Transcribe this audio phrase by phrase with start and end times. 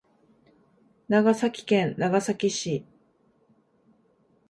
[1.09, 2.83] 長崎県長崎市